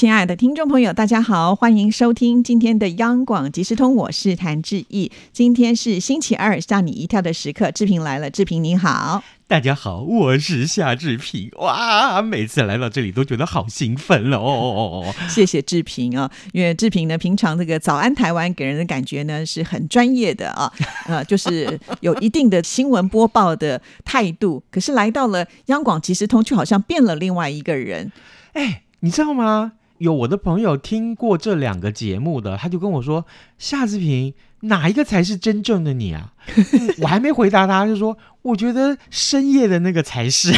[0.00, 5.12] 亲爱的听众朋友，大家好，欢迎收听今天的央广即时通，我是谭志毅。
[5.30, 9.22] 今天是星期二，吓你一跳的时刻，志平来了，志平你好。
[9.46, 11.50] 大家好，我是夏志平。
[11.58, 15.04] 哇，每次来到这里都觉得好兴奋哦。
[15.28, 20.72] 谢谢志平啊，因为志平呢，平常这个早安台湾给人的感觉呢是很专业的啊，
[21.08, 24.62] 呃，就是有一定的新闻播报的态度。
[24.70, 28.10] 可是来到了央广即时通，却好像变了另外一个人。
[28.54, 29.72] 哎，你知道吗？
[30.00, 33.26] 有我的朋友听过这两个节目的，他就跟我说
[33.58, 36.32] ：“夏志平，哪一个才是真正的你啊？”
[37.02, 40.52] 我还没回答他，就说：“我觉得深夜的那个才是。”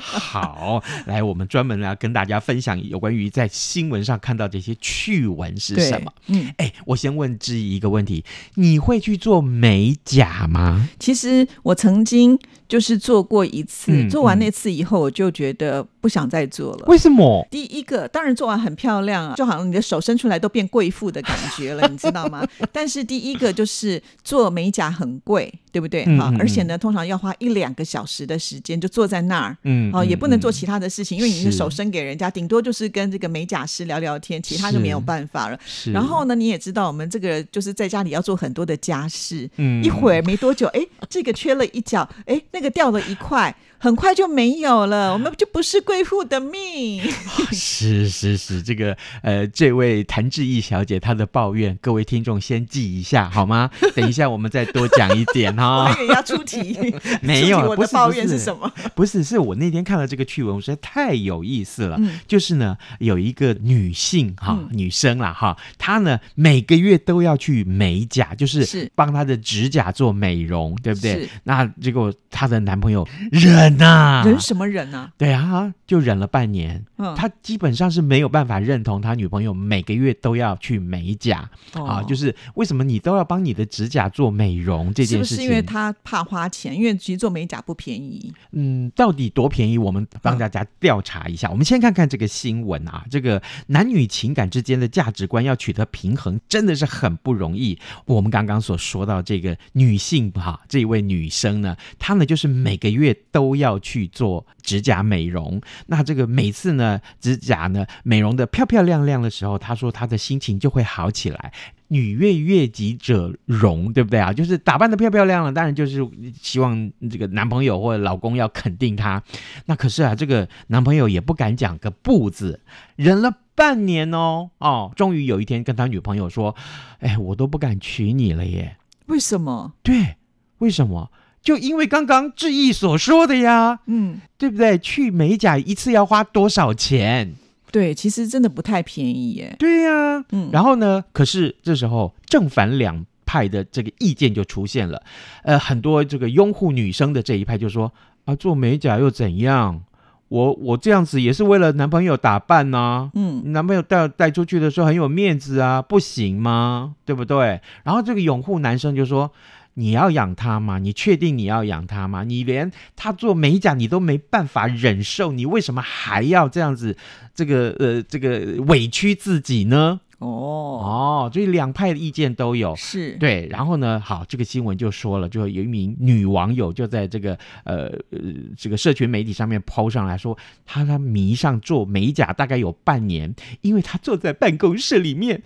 [0.00, 6.12] 好，来，我们专门来跟大家分享有关于在新闻上看到这些趣闻是什么。
[6.26, 8.24] 嗯，哎，我先问志怡一个问题：
[8.54, 10.88] 你会去做美甲吗？
[10.98, 16.86] 其实我曾经就是做过一次，做完那次以后，我就觉得不想再做了。
[16.86, 17.46] 为什么？
[17.50, 22.46] 第一个，当然做完很漂亮啊，就好像你的手伸出来都变贵妇的感觉了， 你知道吗？
[22.72, 26.04] 但是第一个就是做美甲很贵，对不对？
[26.16, 35.58] 好，而且呢，通常要花一两个小时的时间，就坐在那儿，嗯，哦，也不能做其他的事情，因为你是手伸给人家，顶多就是跟这个美甲师聊聊天，其他就没有办法了。
[35.92, 43.54] 然后呢，你也知道，我们这个就是在家里要做很多的家事，嗯，一会儿没多久，哎，这个缺了一角，哎，那个掉了一块。
[43.78, 47.02] 很快就没有了， 我们就不是贵妇的命。
[47.52, 53.70] 是是是，这个呃，这位谭志毅小姐她的抱怨，各位听众先记一下好吗？
[53.94, 55.84] 等一下我们再多讲一点哈。
[55.84, 58.70] 我以为要出题，没有，我的抱怨是什么？
[58.94, 62.00] 不是，是我那天看了这个趣闻，我实在太有意思了。
[62.26, 71.28] 就是呢，有一个女性哈，女生啦哈，她呢每个月都要去美甲，就是帮她的指甲做美容，对不对？
[71.44, 73.63] 那结果她的男朋友忍。
[73.64, 75.10] 忍呐，忍什么忍呢？
[75.16, 76.84] 对啊，就忍了半年。
[76.98, 85.36] 嗯他基本上是没有办法认同他女朋友每个月都要去美甲啊，就是为什么你都要帮你的指甲做美容这件事情？
[85.36, 86.74] 是因为他怕花钱？
[86.74, 88.32] 因为其实做美甲不便宜。
[88.52, 89.76] 嗯，到底多便宜？
[89.76, 91.50] 我们帮大家调查一下。
[91.50, 97.78] 我们先看看这个新闻啊，这个男女情感之间的价值观要取得平衡，真的是很不容易。
[98.06, 103.64] 我们刚刚所说到这个女性哈，这一位女生呢，她呢就是每个月都要。
[103.64, 111.50] 要去做指甲美容，那这个每次呢，指甲呢美容的漂漂亮亮的时候，他说他的心情就会好起来。
[111.88, 114.34] 女悦悦己者容，对不对啊？
[114.34, 116.06] 就是打扮的漂漂亮亮，当然就是
[116.38, 119.22] 希望这个男朋友或者老公要肯定她。
[119.64, 122.60] 那可是啊，这个男朋友也不敢讲个不字，
[122.96, 126.54] 忍了半年哦哦，终于有一天跟他女朋友说
[127.00, 128.76] ：“哎，我都不敢娶你了耶。”
[129.08, 129.72] 为什么？
[129.82, 130.16] 对，
[130.58, 131.10] 为什么？
[131.44, 134.78] 就因为刚刚志毅所说的呀，嗯，对不对？
[134.78, 137.34] 去美甲一次要花多少钱？
[137.70, 139.54] 对，其实真的不太便宜耶。
[139.58, 141.04] 对呀，嗯，然后呢？
[141.12, 145.02] 可是这时候正反两派的这个意见就出现了。
[145.42, 147.92] 呃，很多这个拥护女生的这一派就说
[148.24, 149.82] 啊，做美甲又怎样？
[150.28, 156.94] 我我这样子也是为了男朋友打扮呐，嗯，男朋友带带出去的时候很有面子啊，不行吗？
[157.04, 157.60] 对不对？
[157.82, 159.30] 然后这个拥护男生就说。
[159.74, 160.78] 你要养他吗？
[160.78, 162.24] 你确定你要养他吗？
[162.24, 166.96] 你连他做美甲你都没办法忍受，你为什么还要这样子？
[167.34, 170.00] 这个呃，这个委屈自己呢？
[170.18, 173.46] 哦哦，所以两派的意见都有，是对。
[173.50, 178.18] 然后呢，好，这个新闻就说了，就有一名女网友就在这个呃呃
[178.56, 185.42] 这个社群媒体上面抛上来说，她她迷上做美甲大概有半年，因为她坐在办公室里面。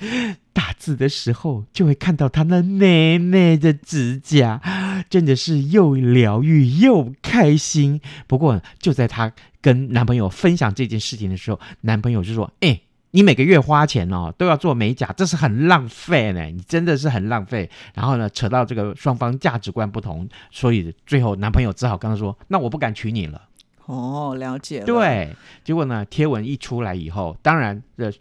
[0.55, 4.61] 打字的时候，就会看到她那美美的指甲，
[5.09, 8.01] 真的是又疗愈又开心。
[8.27, 23.43] 不过，就在她跟男朋友分享这件事情的时候，男朋友就说：“哎，你每个月花钱哦，都要做美甲，这是很浪费呢，你真的是很浪费。”然后呢，扯到这个双方价值观不同，所以最后男朋友只好跟她说：“那我不敢娶你了。”
[23.87, 24.87] 哦，了解了。
[24.87, 25.35] 对，
[25.65, 28.13] 结果呢，贴文一出来以后，当然这。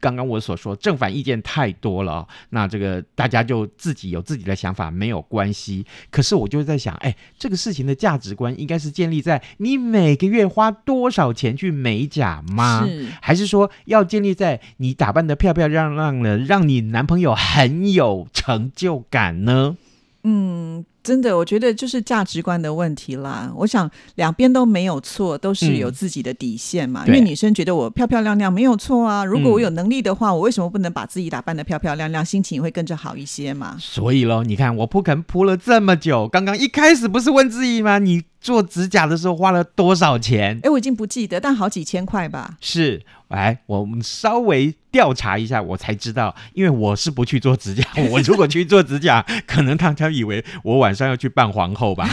[0.00, 5.84] 刚刚我所说正反意见太多了，那这个大家就自己有自己的想法没有关系。
[6.10, 12.86] 可是我就在想，哎，这个事情的价值观应该是建立在你每个月花多少钱去美甲吗？
[12.86, 19.76] 是，还是说要建立在你打扮的漂漂亮亮的，让你男朋友很有成就感呢？
[20.22, 20.84] 嗯。
[21.08, 23.50] 真的，我觉得就是价值观的问题啦。
[23.56, 27.02] 我想两边都没有错，都是有自己的底线嘛。
[27.06, 33.74] 因为女生觉得我漂漂亮亮没有错啊，如果我有能力的话，我为什么不能把自己打扮的漂漂亮亮，心情也会跟着好一些嘛？
[33.80, 37.98] 所以喽，你看我铺肯铺了这么久，刚刚一开始不是问自己吗？
[37.98, 40.60] 你做指甲的时候花了多少钱？
[40.62, 42.58] 哎，我已经不记得，但好几千块吧。
[42.60, 47.82] 是，哎，我们稍微调查一下，我才知道，因为我是不去做指甲，
[48.12, 52.08] 我如果去做指甲， 可能大家以为我晚上要去扮皇后吧。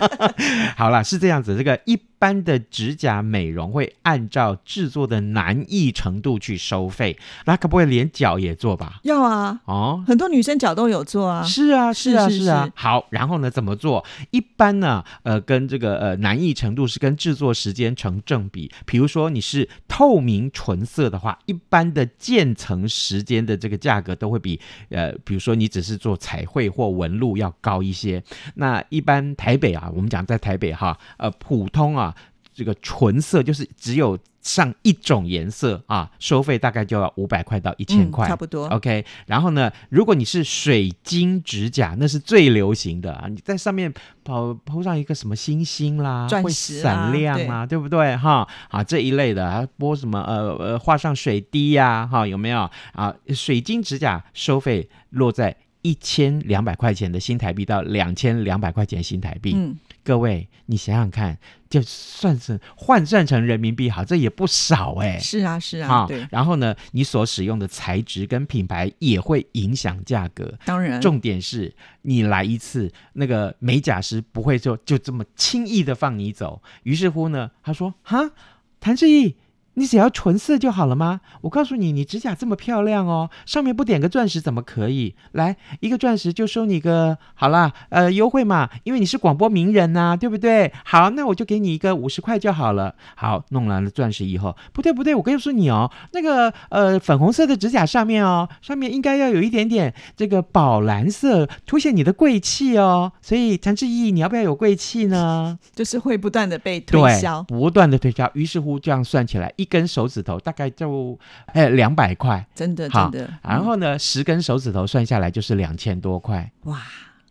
[0.76, 9.00] 好啦，是这样子，这个一般的指甲美容会按照制作的难易程度去收费，那可不可以连脚也做吧？
[9.02, 11.42] 要啊，哦，很多女生脚都有做啊。
[11.44, 12.68] 是啊，是啊，是是啊。
[12.74, 14.04] 好，然后呢，怎么做？
[14.30, 18.70] 一般呢，呃，跟这个呃难易程度是跟制作时间成正比。
[18.86, 24.58] 比如说你是透明纯色的话，一般的渐层时间的这个价格都会比
[24.88, 28.05] 呃，比如说你只是做彩绘或纹路要高一些。
[28.54, 32.14] 那一般台北啊，我们讲在台北哈，呃，普通啊。
[32.58, 43.26] 这个纯色就是只有上一种颜色啊，收费大概就要五百块到一千嗯块、差不多 OK，然后呢，如果你是水晶指甲，那是最流行的啊！
[43.28, 43.92] 你在上面
[44.24, 48.16] 抛抛上一个什么星星啦，会钻石啊闪亮啊，对不对？
[48.16, 53.14] 哈啊这一类的，还播什么呃呃画上水滴呀、哈有没有啊？
[53.34, 55.54] 水晶指甲收费落在
[55.86, 59.52] 一千两百块钱的新台币到两千两百块钱新台币。
[59.54, 61.38] 嗯，各位，你想想看，
[61.70, 70.58] 就算是换算成人民币，好，这也不少哎、是啊，是啊，好对，然后呢，你所使用的材质跟品牌也会影响价格。
[70.64, 71.72] 当然，重点是
[72.02, 76.60] 你来一次，那个美甲师不会就就这么轻易的放你走。
[76.82, 78.32] 于是乎呢，他说：“哈，
[78.80, 79.36] 谭志毅，
[79.78, 81.20] 你只要纯色就好了吗？
[81.42, 85.14] 我告诉你，你指甲这么漂亮哦，上面不点个钻石怎么可以？
[85.32, 90.72] 来一个钻石就收你个好啦，呃，优惠嘛，因为你是广播名人呐、对不对？
[90.84, 92.94] 好，那我就给你一个五十块就好了。
[93.16, 103.12] 好，弄完了钻石以后，不对不对，我告诉你哦，那个呃粉红色的指甲上面哦，上面应该要有一点点这个宝蓝色，凸显你的贵气哦。
[103.20, 105.58] 所以谭志毅，你要不要有贵气呢？
[105.76, 107.42] 就是会不断的被推，销。
[107.42, 108.30] 不断的推销。
[108.32, 112.46] 于是乎，这样算起来，一根手指头大概就哎两百块。
[112.54, 116.50] 真的真的，然后呢，十根手指头算下来就是两千多块。
[116.64, 116.82] 嗯哇，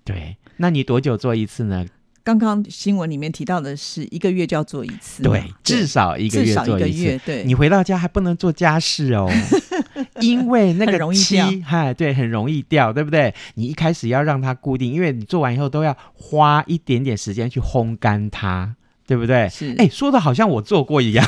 [0.03, 1.85] 对，那你多久做一次呢？
[2.23, 6.79] 刚刚新闻里面提到的是一个月就要做一次，对，至少一个月做一次。
[6.79, 9.29] 个月，对，你回到家还不能做家事哦，
[10.21, 13.31] 因为那个漆容易掉，嗨，对，很容易掉，对不对？
[13.53, 18.73] 你一开始要让它固定，因为你做完以后都要花一点点时间去烘干它，
[19.05, 19.47] 对不对？
[19.49, 21.23] 是哎，说的好像我做过一样。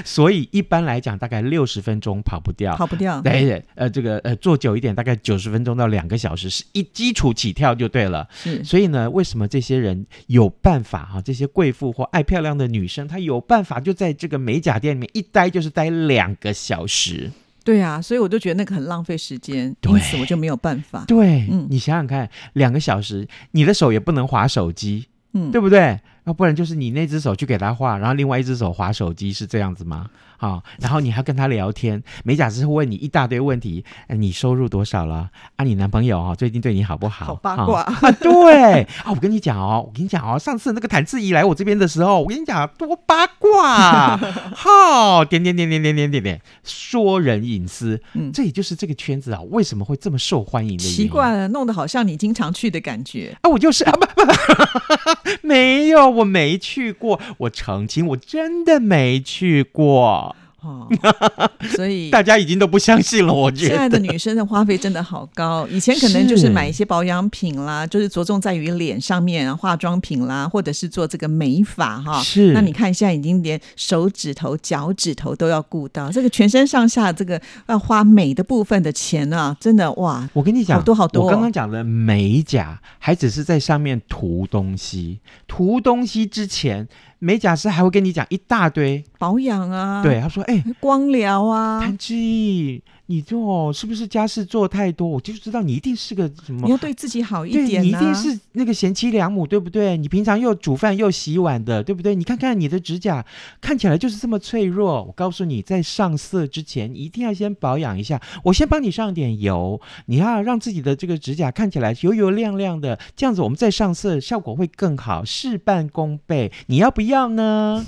[0.04, 2.76] 所以一般来讲，大概六十分钟跑不掉。
[2.76, 8.26] 跑不掉，对对，呃，这个呃，坐久一点，大概九十分钟到两个小时，是一基础起跳就对了。
[8.32, 17.30] 是所以呢，为什么这些人有办法哈、这些贵妇或爱漂亮的女生，她有办法就在这个美甲店里面一待就是待两个小时。
[17.64, 21.04] 对啊，所以我就觉得那个很浪费时间，因此我就没有办法。
[21.06, 26.00] 对，嗯你想想看，两个小时，你的手也不能划手机，嗯，对不对？
[26.28, 30.10] 要不然就是你那只手去给他画，然后另外一只手划手机，是这样子吗？
[30.38, 35.28] 好、然后你还要跟他聊天，美甲师会问你一大堆问题，哎，你收入多少了？
[35.56, 37.26] 啊，你男朋友哦，最近对你好不好？
[37.26, 38.12] 好八卦啊啊！
[38.12, 44.16] 对啊，我跟你讲哦，我跟你讲哦，上次那个谭志怡来我这边的时候，我跟你讲多八卦，
[44.54, 50.96] 好、点点点点点点点点，说人隐私，嗯这也就是这个圈子啊，为什么会这么受欢迎的原因。
[50.96, 53.36] 奇怪了，弄得好像你经常去的感觉。
[53.42, 60.27] 啊，我就是啊，不不不， 没有，我没去过，我澄清，我真的没去过，
[60.62, 60.88] 哦，
[61.76, 63.98] 所以大家已经都不相信了，我觉得现在的。
[63.98, 72.22] 女生的花费真的好高，以前可能就是是买一些保养品啦，就是着重在于脸上面啊，化妆品啦，或者是做这个美发哈。
[72.22, 86.88] 是那你看现在已经连手指头、脚趾头都要顾到，这个全身上下这个要花美的部分的钱啊，真的哇，我跟你讲，好多好多哦我刚刚讲的美甲，还只是在上面涂东西，涂东西之前，
[87.18, 89.02] 美甲师还会跟你讲一大堆。
[89.18, 95.08] 保养啊，对，，他说：“哎、光疗啊，谭志毅，你做是不是家事做太多？
[95.08, 99.96] 我就知道你一定是个什么你要对自己好一点、啊，你一定是那个贤妻良母，对不对？
[99.96, 102.14] 你平常又煮饭又洗碗的，对不对？
[102.14, 103.24] 你看看你的指甲，
[103.62, 105.02] 看起来就是这么脆弱。
[105.04, 108.20] 我告诉你，在上色之前一定要先保养一下。
[108.44, 116.52] 我先帮你上点油，你要让自己的这个指甲看起来油油亮亮的，这样子我们再上色效果会更好，事半功倍。
[116.66, 117.86] 你要不要呢？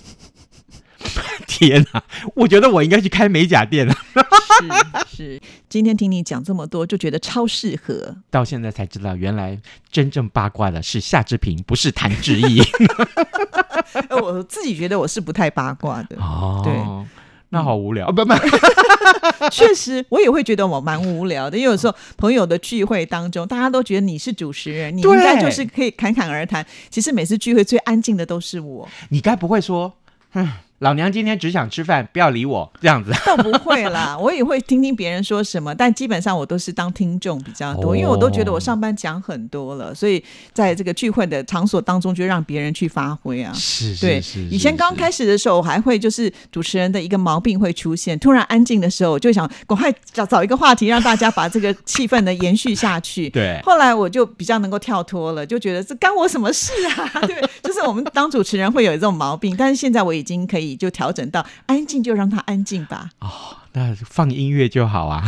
[1.47, 2.03] 天哪！
[2.35, 3.95] 我觉得我应该去开美甲店了。
[5.09, 8.15] 是是，今天听你讲这么多，就觉得超适合。
[8.31, 9.59] 到现在才知道，原来
[9.91, 12.63] 真正八卦的是夏志平，不是谭志毅。
[14.09, 16.73] 呃我自己觉得我是不太八卦的，哦，对，
[17.49, 18.09] 那好无聊。
[18.09, 18.35] 哦不不，
[19.51, 26.65] 确实我也会觉得我蛮无聊的，因为有时候朋友的聚会当中，大家都觉得你是主持人，你应对该就是可以侃侃而谈。
[26.89, 29.93] 其实每次聚会最安静的都是我，你该不会说，
[30.33, 30.49] 哼，
[30.81, 33.13] 老娘今天只想吃饭，不要理我这样子？
[33.27, 43.53] 倒不会啦， 我也会听听别人说什么，但基本上我都是当听众比较多，哦因为我都觉得我上班讲很多了，所以在这个聚会的场所当中，就让别人去发挥啊。
[43.55, 53.29] 是对是是，以前刚开始的时候，我还会就是主持人的一个毛病会出现，突然安静的时候，我就想赶快找找一个话题，让大家把这个气氛呢延续下去。
[53.31, 57.21] 对后来我就比较能够跳脱了，就觉得这干我什么事啊？
[57.27, 63.11] 对，就是我们当主持人会有这种毛病，但是现在我已经可以就调整到安静就让它安静吧。
[63.21, 63.29] 哦
[63.73, 65.23] 那放音乐就好啊。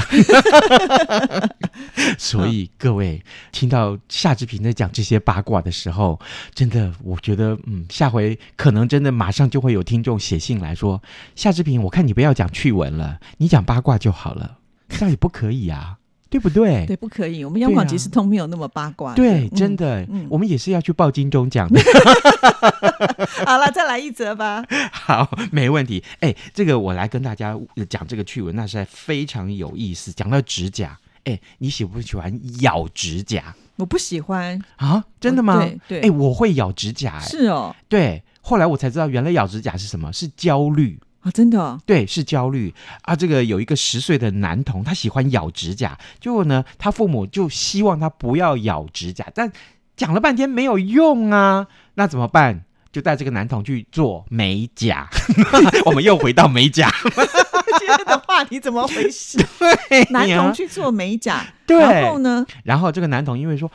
[2.19, 3.23] 所以各位
[3.53, 6.19] 听到夏志平在讲这些八卦的时候，
[6.53, 11.01] 真的，我觉得，嗯，下回可能真的马上就会有听众写信来说，
[11.37, 14.59] 夏志平，我看你不要讲趣闻了，你讲八卦就好了，
[14.89, 15.99] 这样也不可以啊，
[16.33, 16.87] 对不对？
[16.87, 19.12] 对，不可以，我们央广对啊即时通没有那么八卦。
[19.15, 21.79] 对，嗯真的，嗯我们也是要去报金钟奖的。
[23.45, 24.65] 好了，再来一则吧。
[24.91, 26.03] 好，没问题。
[26.21, 30.11] 哎，这个我来跟大家呃讲这个趣闻，那实在非常有意思。
[30.11, 35.05] 讲到指甲，哎，你喜不喜欢咬指甲我不喜欢，啊？
[35.21, 35.59] 真的吗？
[35.59, 38.23] 对对哎，我会咬指甲，哎，是哦，对。
[38.41, 40.11] 后来我才知道，原来咬指甲是什么？
[40.12, 40.99] 是焦虑。
[41.23, 43.14] 啊，真的哦、对，是焦虑啊！
[43.14, 49.50] 这个有一个十岁的男童，他喜欢咬指甲，结果呢，他父母就希望他不要咬指甲，但
[49.97, 52.64] 讲了半天没有用啊，那怎么办？
[52.91, 55.09] 就带这个男童去做美甲。
[55.87, 56.91] 我们又回到美甲，
[57.79, 59.38] 今天的话题怎么回事？
[59.88, 62.45] 对男童去做美甲，对然后呢？
[62.64, 63.71] 然后这个男童因为说：“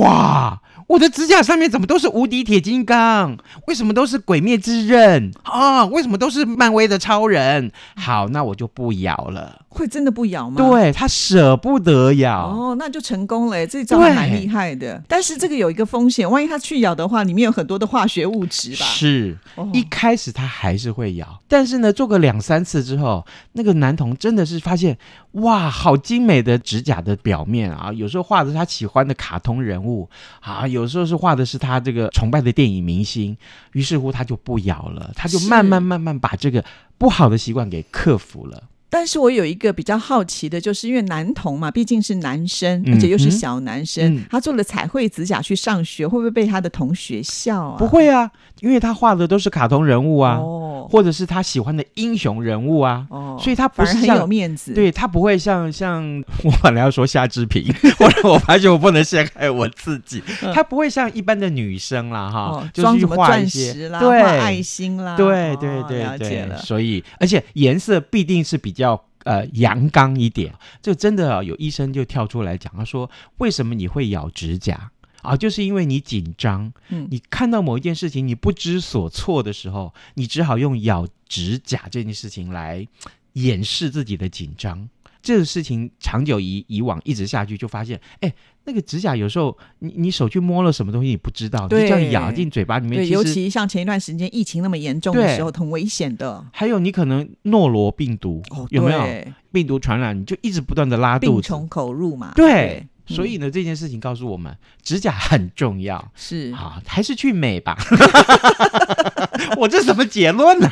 [0.00, 3.36] 哇，我的指甲上面怎么都是无敌铁金刚？
[3.66, 5.84] 为什么都是鬼灭之刃啊？
[5.86, 7.72] 为什么都是漫威的超人？
[7.96, 9.62] 好，那我就不咬了。
[9.74, 10.56] 会真的不咬吗？。
[10.56, 12.46] 对他舍不得咬。
[12.46, 15.02] 哦，那就成功了耶，这招还蛮厉害的。
[15.08, 18.84] 但是这个有一个风险，万一他去咬的话，里面有很多的化学物质吧？
[18.86, 24.96] 是哦一开始他还是会咬，但是呢，做个两三次之后，那个男童真的是发现，
[25.32, 27.92] 哇，好精美的指甲的表面啊！
[27.92, 30.08] 有时候画的是他喜欢的卡通人物
[30.40, 33.36] 啊，有时候是画的是他这个崇拜的电影明星，
[33.72, 36.64] 于是乎他就不咬了，他就慢慢慢慢把这个
[36.96, 38.62] 不好的习惯给克服了。
[38.94, 47.76] 但是我有一个比较好奇的，就是因为男童嘛，毕竟是男生，嗯而且又是小男生，嗯他做了彩绘指甲去上学，会不会被他的同学笑啊？
[47.76, 60.22] 不会啊，因为他画的都是卡通人物啊，哦或者是他喜欢的英雄人物啊，哦，所以他不是很有面子。，对他不会像像我本来要说夏志平，后 来我发现我不能陷害我自己，
[60.54, 66.58] 他不会像一般的女生啦哈，就是去装什么钻画一些石啦，对画爱心啦，对对对哦了解对，了。
[66.58, 68.83] 所以而且颜色必定是比较。
[69.24, 74.90] 呃，阳刚一点，就真的啊，有医生就跳出来讲，他说为什么你会咬指甲
[75.22, 75.34] 啊？
[75.34, 82.86] 就是因为你紧张，嗯你看到某一件事情你不知所措的时候，你只好用咬指甲这件事情来
[83.32, 84.86] 掩饰自己的紧张。
[85.24, 88.30] 这个事情长久以以往一直下去，就发现，哎，
[88.64, 96.44] 那个指甲有时候你你手去摸了什么东西，你不知道，你这样咬进嘴巴里面，对，尤其像前一段时间疫情那么严重的时候，很危险的。
[96.52, 99.02] 还有你可能诺罗病毒、哦，有没有
[99.50, 101.32] 病毒传染，你就一直不断的拉肚子。
[101.32, 102.32] 病从口入嘛？
[102.36, 107.76] 对，嗯所以呢，这件事情告诉我们，指甲很重要是啊，还是去美吧。
[109.58, 110.70] 我这什么结论呢、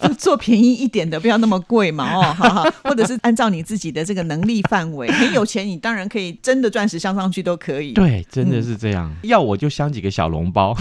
[0.00, 7.92] 就 做便宜一点的，不要那么贵嘛，哦，好好，或者是按照你自己的这个能力范围， 很有钱，你当然可以真的钻石镶上去都可以。
[7.92, 9.14] 对，真的是这样。
[9.22, 10.74] 要我就镶几个小笼包。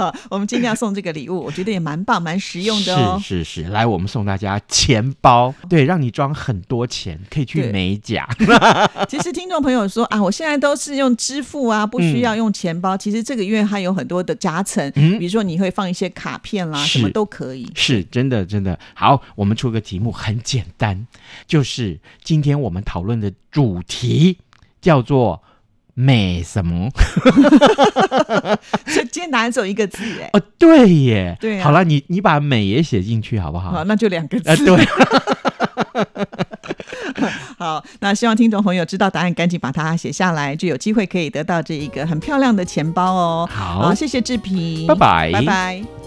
[0.00, 3.20] 好， 我们今天要送这个礼物，我觉得也蛮棒、蛮实用的哦。
[3.22, 8.26] 是是是，来，我们送大家钱包，对，让你装很多钱，可以去美甲。
[9.08, 12.96] 其实听众朋友说啊，我现在都是用支付啊，不需要用钱包。
[12.96, 17.70] 其实这个因为它有很多的夹层，嗯比如说你会放一些卡片啦，什么都可以。
[17.74, 19.20] 是真的，真的好。
[19.34, 21.06] 我们出个题目很简单，
[21.46, 24.38] 就是今天我们讨论的主题
[24.80, 25.42] 叫做
[26.00, 26.88] 美什么？
[28.86, 33.70] 所以今天答案只有一个字，哎，哦，对耶，对啊好了，你你把美也写进去好不好？
[33.70, 34.64] 好，那就两个呃，字。
[34.64, 34.86] 对，
[37.58, 43.48] 好，那希望听众朋友知道答案，赶紧把它写下来，就有机会可以得到这一个很漂亮的钱包哦。
[43.52, 45.99] 好谢谢志平，拜拜拜拜。